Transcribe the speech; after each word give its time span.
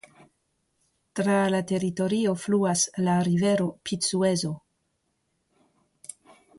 Tra 1.19 1.35
la 1.55 1.59
teritorio 1.73 2.33
fluas 2.45 2.87
la 3.09 3.19
rivero 3.29 3.71
Picuezo. 3.91 4.55